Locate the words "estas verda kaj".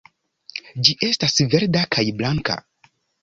1.09-2.05